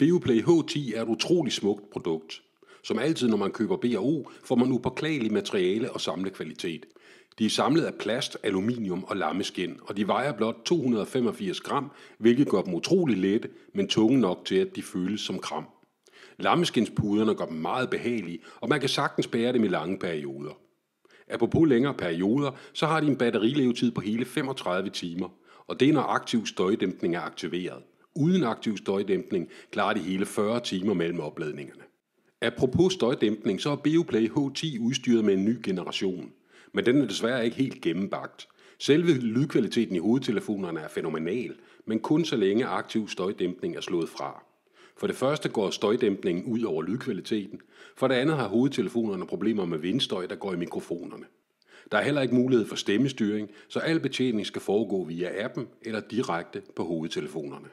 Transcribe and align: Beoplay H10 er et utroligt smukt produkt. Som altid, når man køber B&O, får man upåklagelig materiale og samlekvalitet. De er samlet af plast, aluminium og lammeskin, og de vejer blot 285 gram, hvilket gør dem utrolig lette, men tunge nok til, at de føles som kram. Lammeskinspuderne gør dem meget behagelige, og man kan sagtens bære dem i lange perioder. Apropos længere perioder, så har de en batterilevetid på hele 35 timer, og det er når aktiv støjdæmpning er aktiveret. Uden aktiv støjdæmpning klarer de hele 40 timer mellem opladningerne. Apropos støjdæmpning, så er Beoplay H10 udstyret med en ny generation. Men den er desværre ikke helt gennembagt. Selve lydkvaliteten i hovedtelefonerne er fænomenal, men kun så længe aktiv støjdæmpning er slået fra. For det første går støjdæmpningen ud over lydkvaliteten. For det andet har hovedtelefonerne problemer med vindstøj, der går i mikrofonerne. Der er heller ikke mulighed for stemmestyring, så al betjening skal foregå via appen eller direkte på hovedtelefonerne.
Beoplay 0.00 0.42
H10 0.42 0.96
er 0.96 1.02
et 1.02 1.08
utroligt 1.08 1.54
smukt 1.54 1.90
produkt. 1.90 2.42
Som 2.84 2.98
altid, 2.98 3.28
når 3.28 3.36
man 3.36 3.52
køber 3.52 3.76
B&O, 3.76 4.30
får 4.44 4.54
man 4.54 4.72
upåklagelig 4.72 5.32
materiale 5.32 5.92
og 5.92 6.00
samlekvalitet. 6.00 6.86
De 7.38 7.46
er 7.46 7.50
samlet 7.50 7.84
af 7.84 7.94
plast, 7.94 8.36
aluminium 8.42 9.04
og 9.04 9.16
lammeskin, 9.16 9.78
og 9.82 9.96
de 9.96 10.06
vejer 10.06 10.32
blot 10.32 10.64
285 10.64 11.60
gram, 11.60 11.90
hvilket 12.18 12.48
gør 12.48 12.62
dem 12.62 12.74
utrolig 12.74 13.18
lette, 13.18 13.48
men 13.74 13.88
tunge 13.88 14.20
nok 14.20 14.44
til, 14.44 14.54
at 14.54 14.76
de 14.76 14.82
føles 14.82 15.20
som 15.20 15.38
kram. 15.38 15.64
Lammeskinspuderne 16.38 17.34
gør 17.34 17.46
dem 17.46 17.56
meget 17.56 17.90
behagelige, 17.90 18.38
og 18.60 18.68
man 18.68 18.80
kan 18.80 18.88
sagtens 18.88 19.26
bære 19.26 19.52
dem 19.52 19.64
i 19.64 19.68
lange 19.68 19.98
perioder. 19.98 20.58
Apropos 21.28 21.68
længere 21.68 21.94
perioder, 21.94 22.50
så 22.72 22.86
har 22.86 23.00
de 23.00 23.06
en 23.06 23.16
batterilevetid 23.16 23.90
på 23.90 24.00
hele 24.00 24.24
35 24.24 24.90
timer, 24.90 25.28
og 25.66 25.80
det 25.80 25.88
er 25.88 25.92
når 25.92 26.02
aktiv 26.02 26.46
støjdæmpning 26.46 27.16
er 27.16 27.20
aktiveret. 27.20 27.82
Uden 28.20 28.44
aktiv 28.44 28.76
støjdæmpning 28.76 29.48
klarer 29.70 29.94
de 29.94 30.00
hele 30.00 30.26
40 30.26 30.60
timer 30.60 30.94
mellem 30.94 31.20
opladningerne. 31.20 31.82
Apropos 32.40 32.92
støjdæmpning, 32.92 33.60
så 33.60 33.70
er 33.70 33.76
Beoplay 33.76 34.28
H10 34.28 34.80
udstyret 34.80 35.24
med 35.24 35.34
en 35.34 35.44
ny 35.44 35.56
generation. 35.62 36.32
Men 36.72 36.86
den 36.86 37.02
er 37.02 37.06
desværre 37.06 37.44
ikke 37.44 37.56
helt 37.56 37.80
gennembagt. 37.80 38.48
Selve 38.78 39.12
lydkvaliteten 39.12 39.96
i 39.96 39.98
hovedtelefonerne 39.98 40.80
er 40.80 40.88
fænomenal, 40.88 41.54
men 41.86 42.00
kun 42.00 42.24
så 42.24 42.36
længe 42.36 42.66
aktiv 42.66 43.08
støjdæmpning 43.08 43.76
er 43.76 43.80
slået 43.80 44.08
fra. 44.08 44.44
For 44.96 45.06
det 45.06 45.16
første 45.16 45.48
går 45.48 45.70
støjdæmpningen 45.70 46.44
ud 46.44 46.62
over 46.62 46.82
lydkvaliteten. 46.82 47.60
For 47.96 48.08
det 48.08 48.14
andet 48.14 48.36
har 48.36 48.48
hovedtelefonerne 48.48 49.26
problemer 49.26 49.64
med 49.64 49.78
vindstøj, 49.78 50.26
der 50.26 50.36
går 50.36 50.52
i 50.52 50.56
mikrofonerne. 50.56 51.24
Der 51.92 51.98
er 51.98 52.02
heller 52.02 52.22
ikke 52.22 52.34
mulighed 52.34 52.66
for 52.66 52.76
stemmestyring, 52.76 53.50
så 53.68 53.78
al 53.78 54.00
betjening 54.00 54.46
skal 54.46 54.62
foregå 54.62 55.04
via 55.04 55.44
appen 55.44 55.68
eller 55.82 56.00
direkte 56.00 56.62
på 56.76 56.84
hovedtelefonerne. 56.84 57.68